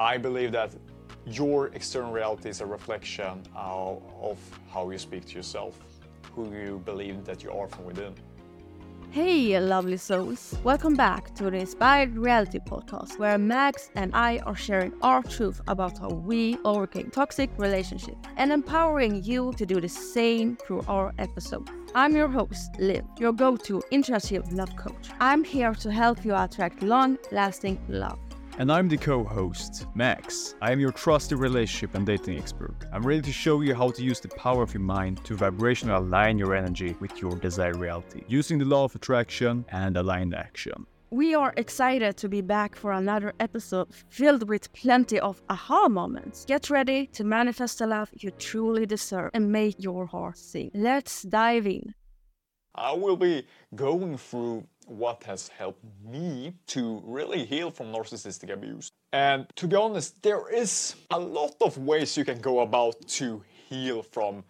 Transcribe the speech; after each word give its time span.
I 0.00 0.16
believe 0.16 0.52
that 0.52 0.72
your 1.26 1.74
external 1.74 2.12
reality 2.12 2.50
is 2.50 2.60
a 2.60 2.66
reflection 2.66 3.42
of, 3.56 4.00
of 4.22 4.38
how 4.72 4.88
you 4.90 4.96
speak 4.96 5.26
to 5.26 5.34
yourself, 5.34 5.76
who 6.36 6.54
you 6.54 6.80
believe 6.84 7.24
that 7.24 7.42
you 7.42 7.50
are 7.50 7.66
from 7.66 7.84
within. 7.84 8.14
Hey, 9.10 9.58
lovely 9.58 9.96
souls! 9.96 10.54
Welcome 10.62 10.94
back 10.94 11.34
to 11.34 11.50
the 11.50 11.56
Inspired 11.56 12.16
Reality 12.16 12.60
Podcast, 12.60 13.18
where 13.18 13.38
Max 13.38 13.90
and 13.96 14.14
I 14.14 14.38
are 14.46 14.54
sharing 14.54 14.92
our 15.02 15.20
truth 15.24 15.60
about 15.66 15.98
how 15.98 16.10
we 16.10 16.58
overcame 16.64 17.10
toxic 17.10 17.50
relationships 17.58 18.20
and 18.36 18.52
empowering 18.52 19.24
you 19.24 19.52
to 19.54 19.66
do 19.66 19.80
the 19.80 19.88
same 19.88 20.56
through 20.58 20.84
our 20.86 21.12
episode. 21.18 21.68
I'm 21.96 22.14
your 22.14 22.28
host, 22.28 22.70
Liv, 22.78 23.02
your 23.18 23.32
go 23.32 23.56
to 23.56 23.82
intuitive 23.90 24.52
love 24.52 24.76
coach. 24.76 25.08
I'm 25.18 25.42
here 25.42 25.74
to 25.74 25.90
help 25.90 26.24
you 26.24 26.36
attract 26.36 26.84
long 26.84 27.18
lasting 27.32 27.80
love. 27.88 28.20
And 28.58 28.72
I'm 28.72 28.88
the 28.88 28.96
co 28.96 29.22
host, 29.22 29.86
Max. 29.94 30.56
I 30.60 30.72
am 30.72 30.80
your 30.80 30.90
trusted 30.90 31.38
relationship 31.38 31.94
and 31.94 32.04
dating 32.04 32.38
expert. 32.38 32.74
I'm 32.92 33.06
ready 33.06 33.22
to 33.22 33.30
show 33.30 33.60
you 33.60 33.72
how 33.72 33.92
to 33.92 34.02
use 34.02 34.18
the 34.18 34.30
power 34.30 34.64
of 34.64 34.74
your 34.74 34.82
mind 34.82 35.24
to 35.26 35.36
vibrationally 35.36 35.96
align 35.96 36.38
your 36.38 36.56
energy 36.56 36.96
with 36.98 37.22
your 37.22 37.36
desired 37.36 37.76
reality, 37.76 38.24
using 38.26 38.58
the 38.58 38.64
law 38.64 38.82
of 38.82 38.96
attraction 38.96 39.64
and 39.68 39.96
aligned 39.96 40.34
action. 40.34 40.88
We 41.10 41.36
are 41.36 41.54
excited 41.56 42.16
to 42.16 42.28
be 42.28 42.40
back 42.40 42.74
for 42.74 42.90
another 42.90 43.32
episode 43.38 43.94
filled 44.08 44.48
with 44.48 44.72
plenty 44.72 45.20
of 45.20 45.40
aha 45.48 45.88
moments. 45.88 46.44
Get 46.44 46.68
ready 46.68 47.06
to 47.12 47.22
manifest 47.22 47.78
the 47.78 47.86
love 47.86 48.10
you 48.12 48.32
truly 48.32 48.86
deserve 48.86 49.30
and 49.34 49.52
make 49.52 49.76
your 49.78 50.06
heart 50.06 50.36
sing. 50.36 50.72
Let's 50.74 51.22
dive 51.22 51.68
in. 51.68 51.94
I 52.74 52.92
will 52.92 53.16
be 53.16 53.46
going 53.74 54.16
through 54.16 54.66
what 54.88 55.22
has 55.24 55.48
helped 55.48 55.84
me 56.04 56.54
to 56.66 57.02
really 57.04 57.44
heal 57.44 57.70
from 57.70 57.92
narcissistic 57.92 58.52
abuse. 58.52 58.90
And 59.12 59.46
to 59.56 59.66
be 59.66 59.76
honest, 59.76 60.20
there 60.22 60.48
is 60.52 60.94
a 61.10 61.18
lot 61.18 61.54
of 61.60 61.78
ways 61.78 62.16
you 62.16 62.24
can 62.24 62.40
go 62.40 62.60
about 62.60 62.96
to 63.08 63.42
heal 63.68 64.02
from 64.02 64.44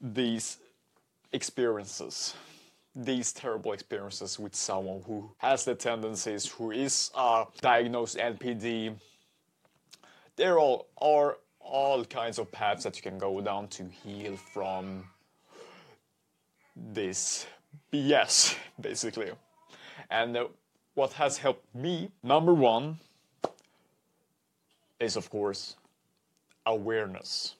these 0.00 0.58
experiences. 1.32 2.34
These 2.94 3.32
terrible 3.32 3.72
experiences 3.72 4.38
with 4.38 4.54
someone 4.54 5.02
who 5.06 5.30
has 5.38 5.64
the 5.64 5.74
tendencies, 5.74 6.46
who 6.46 6.70
is 6.72 7.10
a 7.14 7.44
diagnosed 7.60 8.16
NPD. 8.16 8.94
There 10.36 10.58
all 10.58 10.88
are 11.00 11.38
all 11.60 12.04
kinds 12.04 12.38
of 12.38 12.50
paths 12.50 12.84
that 12.84 12.96
you 12.96 13.02
can 13.02 13.18
go 13.18 13.40
down 13.40 13.68
to 13.68 13.84
heal 13.84 14.36
from 14.36 15.04
this 16.74 17.46
BS, 17.92 18.56
basically. 18.80 19.32
And 20.10 20.36
uh, 20.36 20.48
what 20.94 21.12
has 21.14 21.38
helped 21.38 21.74
me, 21.74 22.10
number 22.22 22.54
one, 22.54 22.98
is 24.98 25.16
of 25.16 25.30
course 25.30 25.76
awareness. 26.66 27.54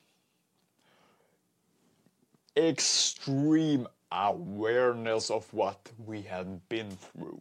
Extreme 2.56 3.86
awareness 4.10 5.30
of 5.30 5.52
what 5.52 5.90
we 6.04 6.22
have 6.22 6.68
been 6.68 6.90
through. 6.90 7.40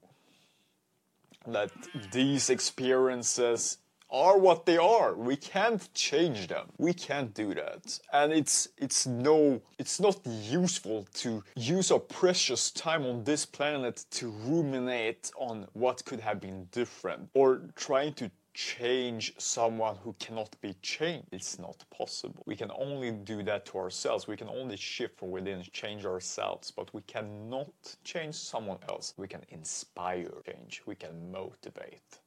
That 1.48 1.72
these 2.12 2.50
experiences 2.50 3.78
are 4.10 4.38
what 4.38 4.66
they 4.66 4.78
are. 4.78 5.14
We 5.16 5.36
can't 5.36 5.94
change 5.94 6.48
them. 6.48 6.68
We 6.78 6.94
can't 6.94 7.34
do 7.34 7.54
that. 7.56 8.00
And 8.14 8.32
it's 8.32 8.70
it's 8.78 9.06
no 9.06 9.62
it's 9.78 10.00
not 10.00 10.20
useful 10.26 11.08
to 11.16 11.44
use 11.56 11.92
our 11.92 12.00
precious 12.00 12.72
time 12.72 13.06
on 13.06 13.24
this 13.24 13.46
planet 13.46 14.06
to 14.12 14.30
ruminate 14.30 15.32
on 15.38 15.68
what 15.74 16.06
could 16.06 16.20
have 16.22 16.40
been 16.40 16.66
different 16.72 17.30
or 17.34 17.62
trying 17.76 18.14
to 18.14 18.32
change 18.54 19.36
someone 19.38 19.96
who 20.04 20.14
cannot 20.14 20.60
be 20.62 20.74
changed. 20.82 21.28
It's 21.32 21.60
not 21.60 21.84
possible. 21.92 22.42
We 22.48 22.56
can 22.56 22.72
only 22.76 23.12
do 23.12 23.44
that 23.44 23.68
to 23.68 23.78
ourselves. 23.78 24.28
We 24.28 24.36
can 24.36 24.50
only 24.50 24.78
shift 24.78 25.20
from 25.20 25.30
within, 25.30 25.62
change 25.72 26.06
ourselves, 26.06 26.72
but 26.72 26.92
we 26.92 27.02
cannot 27.02 27.96
change 28.04 28.34
someone 28.34 28.80
else. 28.90 29.14
We 29.16 29.28
can 29.28 29.42
inspire 29.50 30.42
change. 30.44 30.82
We 30.86 30.96
can 30.96 31.32
motivate. 31.32 32.20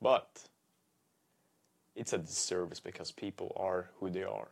But 0.00 0.48
it's 1.94 2.12
a 2.12 2.18
disservice 2.18 2.80
because 2.80 3.10
people 3.10 3.54
are 3.56 3.90
who 3.98 4.10
they 4.10 4.24
are. 4.24 4.48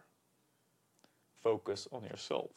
Focus 1.42 1.88
on 1.92 2.04
yourself. 2.04 2.50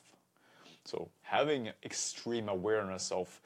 So, 0.86 1.10
having 1.22 1.70
extreme 1.84 2.50
awareness 2.50 3.12
of 3.12 3.40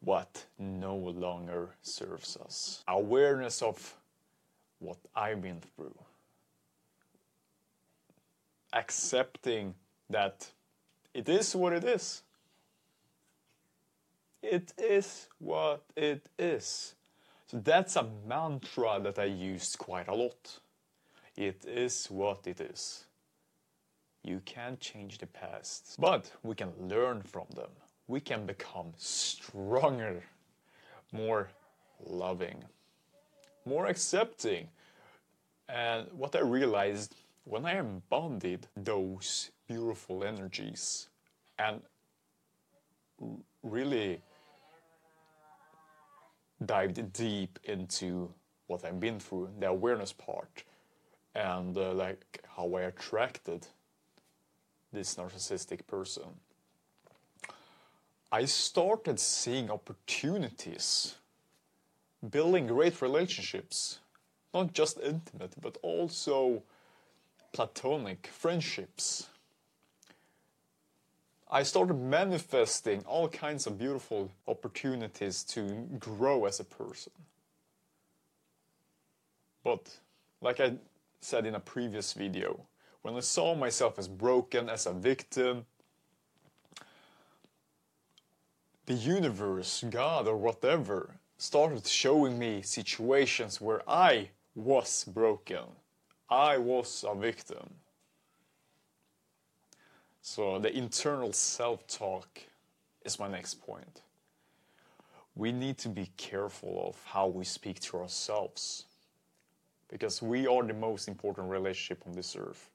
what 0.00 0.44
no 0.58 0.96
longer 0.96 1.70
serves 1.82 2.36
us, 2.38 2.82
awareness 2.88 3.62
of 3.62 3.94
what 4.78 4.96
I've 5.14 5.42
been 5.42 5.60
through, 5.76 5.96
accepting 8.72 9.74
that 10.10 10.50
it 11.14 11.28
is 11.28 11.54
what 11.54 11.72
it 11.72 11.84
is. 11.84 12.22
It 14.42 14.72
is 14.76 15.28
what 15.38 15.84
it 15.94 16.26
is. 16.38 16.94
So 17.52 17.58
that's 17.58 17.96
a 17.96 18.06
mantra 18.26 18.98
that 19.02 19.18
I 19.18 19.24
used 19.24 19.76
quite 19.76 20.08
a 20.08 20.14
lot. 20.14 20.58
It 21.36 21.66
is 21.66 22.06
what 22.06 22.46
it 22.46 22.62
is. 22.62 23.04
You 24.24 24.40
can't 24.46 24.80
change 24.80 25.18
the 25.18 25.26
past, 25.26 25.96
but 25.98 26.32
we 26.42 26.54
can 26.54 26.72
learn 26.80 27.20
from 27.20 27.44
them. 27.54 27.68
We 28.06 28.20
can 28.20 28.46
become 28.46 28.94
stronger, 28.96 30.24
more 31.12 31.50
loving, 32.02 32.64
more 33.66 33.84
accepting. 33.84 34.68
And 35.68 36.06
what 36.12 36.34
I 36.34 36.40
realized 36.40 37.14
when 37.44 37.66
I 37.66 37.76
embodied 37.78 38.66
those 38.74 39.50
beautiful 39.68 40.24
energies 40.24 41.08
and 41.58 41.82
really 43.62 44.22
dived 46.66 47.12
deep 47.12 47.58
into 47.64 48.32
what 48.66 48.84
I've 48.84 49.00
been 49.00 49.20
through, 49.20 49.50
the 49.58 49.68
awareness 49.68 50.12
part, 50.12 50.64
and 51.34 51.76
uh, 51.76 51.92
like 51.92 52.42
how 52.56 52.74
I 52.74 52.82
attracted 52.82 53.66
this 54.92 55.16
narcissistic 55.16 55.86
person. 55.86 56.24
I 58.30 58.46
started 58.46 59.20
seeing 59.20 59.70
opportunities, 59.70 61.16
building 62.30 62.66
great 62.66 63.02
relationships, 63.02 63.98
not 64.54 64.72
just 64.72 64.98
intimate, 65.00 65.54
but 65.60 65.76
also 65.82 66.62
platonic 67.52 68.28
friendships. 68.28 69.28
I 71.54 71.64
started 71.64 72.00
manifesting 72.00 73.04
all 73.06 73.28
kinds 73.28 73.66
of 73.66 73.76
beautiful 73.76 74.30
opportunities 74.48 75.44
to 75.44 75.86
grow 75.98 76.46
as 76.46 76.60
a 76.60 76.64
person. 76.64 77.12
But, 79.62 79.98
like 80.40 80.60
I 80.60 80.72
said 81.20 81.44
in 81.44 81.54
a 81.54 81.60
previous 81.60 82.14
video, 82.14 82.64
when 83.02 83.14
I 83.14 83.20
saw 83.20 83.54
myself 83.54 83.98
as 83.98 84.08
broken, 84.08 84.70
as 84.70 84.86
a 84.86 84.94
victim, 84.94 85.66
the 88.86 88.94
universe, 88.94 89.84
God, 89.90 90.26
or 90.26 90.38
whatever 90.38 91.16
started 91.36 91.86
showing 91.86 92.38
me 92.38 92.62
situations 92.62 93.60
where 93.60 93.82
I 93.86 94.30
was 94.54 95.04
broken. 95.04 95.64
I 96.30 96.56
was 96.56 97.04
a 97.06 97.14
victim. 97.14 97.81
So 100.22 100.60
the 100.60 100.74
internal 100.74 101.32
self 101.32 101.86
talk 101.88 102.40
is 103.04 103.18
my 103.18 103.28
next 103.28 103.54
point. 103.54 104.02
We 105.34 105.50
need 105.50 105.78
to 105.78 105.88
be 105.88 106.10
careful 106.16 106.84
of 106.88 106.96
how 107.04 107.26
we 107.26 107.44
speak 107.44 107.80
to 107.80 107.98
ourselves 107.98 108.84
because 109.88 110.22
we 110.22 110.46
are 110.46 110.62
the 110.62 110.74
most 110.74 111.08
important 111.08 111.48
relationship 111.50 112.04
on 112.06 112.12
this 112.12 112.36
earth. 112.36 112.70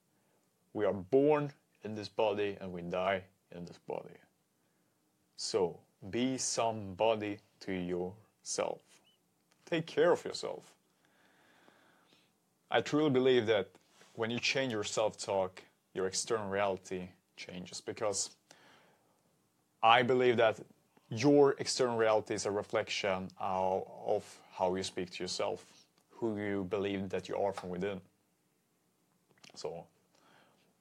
We 0.74 0.84
are 0.84 0.92
born 0.92 1.50
in 1.84 1.94
this 1.94 2.08
body 2.08 2.58
and 2.60 2.70
we 2.70 2.82
die 2.82 3.22
in 3.56 3.64
this 3.64 3.78
body. 3.78 4.14
So 5.36 5.78
be 6.10 6.36
somebody 6.36 7.38
to 7.60 7.72
yourself. 7.72 8.80
Take 9.64 9.86
care 9.86 10.12
of 10.12 10.22
yourself. 10.22 10.74
I 12.70 12.82
truly 12.82 13.10
believe 13.10 13.46
that 13.46 13.70
when 14.14 14.30
you 14.30 14.38
change 14.38 14.70
your 14.72 14.84
self 14.84 15.16
talk, 15.16 15.62
your 15.94 16.06
external 16.06 16.48
reality 16.48 17.08
changes 17.38 17.80
because 17.80 18.30
I 19.82 20.02
believe 20.02 20.36
that 20.36 20.60
your 21.08 21.54
external 21.58 21.96
reality 21.96 22.34
is 22.34 22.44
a 22.44 22.50
reflection 22.50 23.28
of 23.40 24.38
how 24.52 24.74
you 24.74 24.82
speak 24.82 25.10
to 25.12 25.24
yourself, 25.24 25.64
who 26.10 26.36
you 26.38 26.64
believe 26.64 27.08
that 27.08 27.28
you 27.28 27.36
are 27.36 27.52
from 27.52 27.70
within. 27.70 28.00
So 29.54 29.86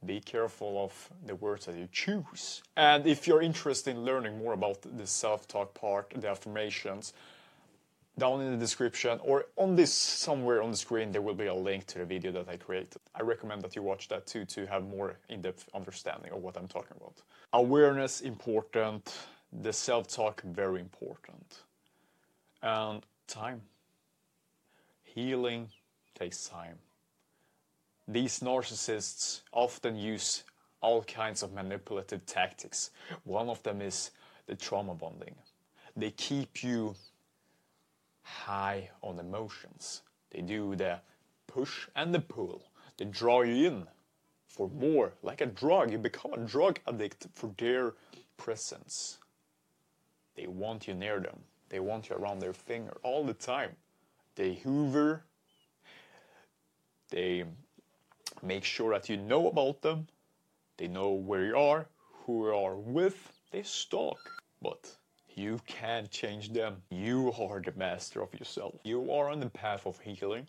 be 0.06 0.19
careful 0.19 0.83
of 0.83 1.09
the 1.25 1.36
words 1.36 1.65
that 1.65 1.75
you 1.75 1.88
choose. 1.92 2.62
And 2.75 3.07
if 3.07 3.27
you're 3.27 3.42
interested 3.42 3.92
in 3.92 4.03
learning 4.03 4.38
more 4.38 4.53
about 4.53 4.81
the 4.81 5.07
self 5.07 5.48
talk 5.48 5.74
part, 5.74 6.13
the 6.15 6.30
affirmations, 6.30 7.13
down 8.19 8.41
in 8.41 8.51
the 8.51 8.57
description 8.57 9.19
or 9.23 9.45
on 9.57 9.75
this 9.75 9.93
somewhere 9.93 10.61
on 10.63 10.71
the 10.71 10.77
screen 10.77 11.11
there 11.11 11.21
will 11.21 11.35
be 11.35 11.45
a 11.45 11.53
link 11.53 11.85
to 11.85 11.99
the 11.99 12.05
video 12.05 12.31
that 12.31 12.49
I 12.49 12.57
created. 12.57 12.97
I 13.13 13.21
recommend 13.21 13.61
that 13.61 13.75
you 13.75 13.83
watch 13.83 14.07
that 14.07 14.25
too 14.25 14.45
to 14.45 14.65
have 14.65 14.87
more 14.87 15.17
in-depth 15.29 15.69
understanding 15.73 16.31
of 16.31 16.41
what 16.41 16.57
I'm 16.57 16.67
talking 16.67 16.97
about. 16.97 17.21
Awareness 17.53 18.21
important, 18.21 19.13
the 19.61 19.71
self-talk 19.71 20.41
very 20.41 20.79
important. 20.79 21.59
And 22.63 23.03
time. 23.27 23.61
Healing 25.03 25.69
takes 26.17 26.47
time. 26.47 26.77
These 28.07 28.39
narcissists 28.39 29.41
often 29.51 29.95
use 29.95 30.43
all 30.81 31.03
kinds 31.03 31.43
of 31.43 31.53
manipulative 31.53 32.25
tactics. 32.25 32.91
One 33.23 33.49
of 33.49 33.61
them 33.63 33.81
is 33.81 34.11
the 34.47 34.55
trauma 34.55 34.95
bonding. 34.95 35.35
They 35.95 36.11
keep 36.11 36.63
you 36.63 36.95
high 38.27 38.89
on 39.01 39.19
emotions. 39.19 40.01
They 40.31 40.41
do 40.41 40.75
the 40.75 41.00
push 41.47 41.88
and 41.95 42.13
the 42.13 42.19
pull. 42.19 42.69
They 42.97 43.06
draw 43.06 43.41
you 43.41 43.68
in 43.68 43.88
for 44.47 44.69
more, 44.69 45.13
like 45.24 45.41
a 45.41 45.45
drug. 45.45 45.91
You 45.91 45.97
become 45.97 46.33
a 46.33 46.38
drug 46.38 46.79
addict 46.88 47.27
for 47.33 47.53
their 47.57 47.94
presence. 48.38 49.19
They 50.35 50.47
want 50.47 50.88
you 50.88 50.94
near 50.94 51.19
them. 51.19 51.39
They 51.69 51.79
want 51.79 52.09
you 52.09 52.15
around 52.15 52.39
their 52.39 52.53
finger 52.53 52.97
all 53.03 53.24
the 53.24 53.33
time. 53.33 53.75
They 54.35 54.56
hoover. 54.56 55.24
They 57.09 57.45
make 58.41 58.63
sure 58.63 58.94
that 58.94 59.09
you 59.09 59.18
know 59.18 59.47
about 59.47 59.81
them. 59.81 60.07
They 60.77 60.88
know 60.88 61.12
where 61.12 61.45
you 61.45 61.57
are, 61.57 61.88
who 62.25 62.47
you 62.47 62.56
are 62.56 62.75
with. 62.75 63.31
They 63.51 63.63
stalk. 63.63 64.19
But 64.62 64.95
you 65.38 65.62
can't 65.68 66.10
change 66.10 66.51
them. 66.51 66.78
You 66.89 67.31
are 67.39 67.62
the 67.62 67.72
master 67.75 68.22
of 68.24 68.34
yourself. 68.34 68.74
You 68.84 69.12
are 69.12 69.30
on 69.30 69.39
the 69.39 69.50
path 69.50 69.86
of 69.86 70.00
healing. 70.00 70.48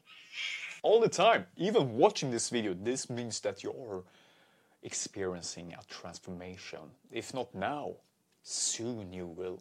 All 0.82 0.99
the 0.99 1.08
time. 1.08 1.44
Even 1.58 1.94
watching 1.99 2.31
this 2.31 2.49
video, 2.49 2.75
this 2.75 3.11
means 3.11 3.40
that 3.40 3.62
you're 3.62 4.02
experiencing 4.82 5.75
a 5.75 5.85
transformation. 5.93 6.81
If 7.12 7.35
not 7.35 7.55
now, 7.55 7.96
soon 8.43 9.12
you 9.12 9.26
will. 9.26 9.61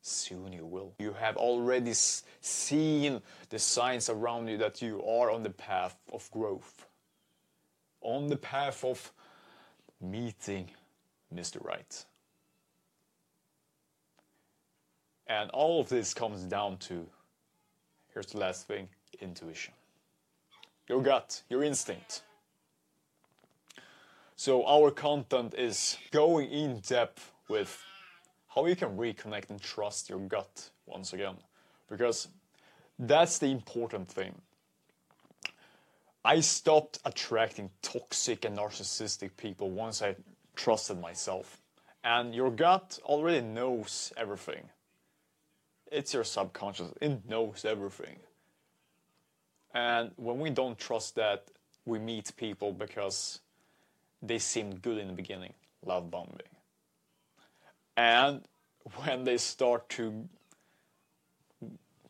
Soon 0.00 0.52
you 0.52 0.66
will. 0.66 0.94
You 0.98 1.12
have 1.12 1.36
already 1.36 1.92
seen 1.94 3.22
the 3.48 3.58
signs 3.60 4.08
around 4.08 4.48
you 4.48 4.58
that 4.58 4.82
you 4.82 5.04
are 5.04 5.30
on 5.30 5.44
the 5.44 5.50
path 5.50 5.96
of 6.12 6.28
growth, 6.32 6.86
on 8.00 8.26
the 8.26 8.36
path 8.36 8.84
of 8.84 9.12
meeting 10.00 10.68
Mr. 11.32 11.64
Right. 11.64 12.04
And 15.32 15.48
all 15.52 15.80
of 15.80 15.88
this 15.88 16.12
comes 16.12 16.42
down 16.42 16.76
to 16.88 17.06
here's 18.12 18.26
the 18.26 18.38
last 18.38 18.66
thing 18.66 18.90
intuition. 19.18 19.72
Your 20.90 21.00
gut, 21.00 21.42
your 21.48 21.64
instinct. 21.64 22.20
So, 24.36 24.66
our 24.66 24.90
content 24.90 25.54
is 25.56 25.96
going 26.10 26.50
in 26.50 26.80
depth 26.80 27.32
with 27.48 27.82
how 28.54 28.66
you 28.66 28.76
can 28.76 28.98
reconnect 28.98 29.48
and 29.48 29.58
trust 29.58 30.10
your 30.10 30.18
gut 30.18 30.68
once 30.84 31.14
again. 31.14 31.36
Because 31.88 32.28
that's 32.98 33.38
the 33.38 33.46
important 33.46 34.08
thing. 34.08 34.34
I 36.26 36.40
stopped 36.40 36.98
attracting 37.06 37.70
toxic 37.80 38.44
and 38.44 38.58
narcissistic 38.58 39.30
people 39.38 39.70
once 39.70 40.02
I 40.02 40.14
trusted 40.56 41.00
myself. 41.00 41.58
And 42.04 42.34
your 42.34 42.50
gut 42.50 42.98
already 43.04 43.40
knows 43.40 44.12
everything. 44.18 44.68
It's 45.92 46.14
your 46.14 46.24
subconscious, 46.24 46.88
it 47.00 47.28
knows 47.28 47.64
everything. 47.64 48.16
And 49.74 50.10
when 50.16 50.38
we 50.38 50.50
don't 50.50 50.78
trust 50.78 51.14
that, 51.16 51.44
we 51.84 51.98
meet 51.98 52.32
people 52.36 52.72
because 52.72 53.40
they 54.22 54.38
seemed 54.38 54.82
good 54.82 54.98
in 54.98 55.08
the 55.08 55.12
beginning, 55.12 55.52
love 55.84 56.10
bombing. 56.10 56.38
And 57.96 58.42
when 58.96 59.24
they 59.24 59.36
start 59.36 59.88
to 59.90 60.28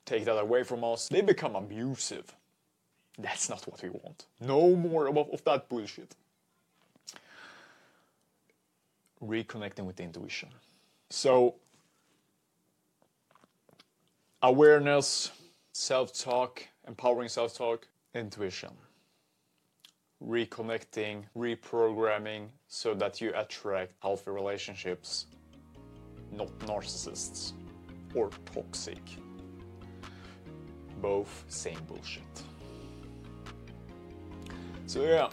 take 0.05 0.25
that 0.27 0.39
away 0.39 0.63
from 0.63 0.85
us, 0.85 1.09
they 1.09 1.21
become 1.21 1.57
abusive. 1.57 2.35
That's 3.19 3.49
not 3.49 3.67
what 3.67 3.83
we 3.83 3.91
want. 3.91 4.27
No 4.41 4.75
more 4.75 5.09
of, 5.09 5.17
of 5.17 5.45
that 5.45 5.69
bullshit. 5.69 6.15
Reconnecting 9.23 9.85
with 9.85 9.97
the 9.97 10.03
intuition. 10.03 10.49
So, 11.11 11.57
awareness, 14.43 15.31
self 15.73 16.13
talk, 16.13 16.67
empowering 16.87 17.29
self 17.29 17.57
talk, 17.57 17.87
intuition. 18.15 18.71
Reconnecting, 20.23 21.25
reprogramming 21.37 22.49
so 22.69 22.95
that 22.95 23.21
you 23.21 23.33
attract 23.35 23.93
healthy 24.03 24.31
relationships, 24.31 25.27
not 26.31 26.57
narcissists 26.61 27.53
or 28.15 28.31
toxic. 28.55 29.03
Both 31.01 31.45
same 31.49 31.81
bullshit. 31.89 32.23
So, 34.87 35.03
yeah. 35.03 35.31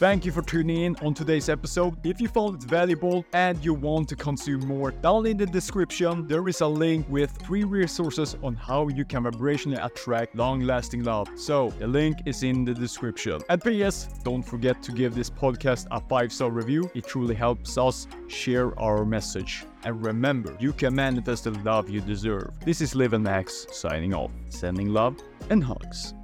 Thank 0.00 0.24
you 0.24 0.32
for 0.32 0.40
tuning 0.40 0.80
in 0.80 0.96
on 1.04 1.12
today's 1.12 1.50
episode. 1.50 1.94
If 2.06 2.22
you 2.22 2.28
found 2.28 2.54
it 2.54 2.66
valuable 2.66 3.22
and 3.34 3.62
you 3.62 3.74
want 3.74 4.08
to 4.08 4.16
consume 4.16 4.66
more, 4.66 4.92
down 4.92 5.26
in 5.26 5.36
the 5.36 5.44
description 5.44 6.26
there 6.26 6.48
is 6.48 6.62
a 6.62 6.66
link 6.66 7.04
with 7.10 7.30
free 7.46 7.64
resources 7.64 8.34
on 8.42 8.54
how 8.54 8.88
you 8.88 9.04
can 9.04 9.24
vibrationally 9.24 9.84
attract 9.84 10.34
long-lasting 10.34 11.04
love. 11.04 11.28
So 11.36 11.68
the 11.78 11.86
link 11.86 12.16
is 12.24 12.42
in 12.42 12.64
the 12.64 12.72
description. 12.72 13.42
And 13.50 13.62
P.S. 13.62 14.08
Don't 14.24 14.42
forget 14.42 14.82
to 14.84 14.92
give 14.92 15.14
this 15.14 15.28
podcast 15.28 15.86
a 15.90 16.00
five-star 16.00 16.48
review. 16.48 16.90
It 16.94 17.06
truly 17.06 17.34
helps 17.34 17.76
us 17.76 18.06
share 18.26 18.72
our 18.80 19.04
message. 19.04 19.66
And 19.84 20.02
remember, 20.02 20.56
you 20.58 20.72
can 20.72 20.94
manifest 20.94 21.44
the 21.44 21.50
love 21.50 21.90
you 21.90 22.00
deserve. 22.00 22.52
This 22.64 22.80
is 22.80 22.94
Liv 22.94 23.12
and 23.12 23.24
Max 23.24 23.66
signing 23.70 24.14
off, 24.14 24.30
sending 24.48 24.94
love 24.94 25.18
and 25.50 25.62
hugs. 25.62 26.14